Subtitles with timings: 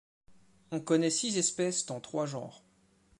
[0.71, 2.63] On connait six espèces dans trois genres.